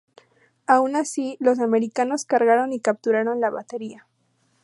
Aun 0.65 0.95
así, 0.95 1.37
los 1.39 1.59
americanos 1.59 2.25
cargaron 2.25 2.73
y 2.73 2.79
capturaron 2.79 3.39
la 3.39 3.51
batería. 3.51 4.07